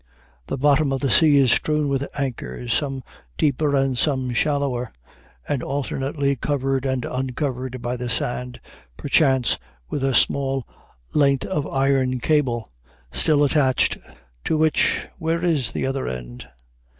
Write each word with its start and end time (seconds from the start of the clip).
The 0.47 0.57
bottom 0.57 0.91
of 0.91 1.01
the 1.01 1.11
sea 1.11 1.37
is 1.37 1.51
strewn 1.51 1.87
with 1.87 2.07
anchors, 2.19 2.73
some 2.73 3.03
deeper 3.37 3.75
and 3.75 3.95
some 3.95 4.31
shallower, 4.33 4.91
and 5.47 5.61
alternately 5.61 6.35
covered 6.35 6.87
and 6.87 7.05
uncovered 7.05 7.83
by 7.83 7.97
the 7.97 8.09
sand, 8.09 8.59
perchance 8.97 9.59
with 9.91 10.03
a 10.03 10.15
small 10.15 10.65
length 11.13 11.45
of 11.45 11.71
iron 11.71 12.19
cable 12.19 12.71
still 13.11 13.43
attached, 13.43 13.99
to 14.43 14.57
which 14.57 15.07
where 15.19 15.43
is 15.45 15.71
the 15.71 15.85
other 15.85 16.07
end?... 16.07 16.47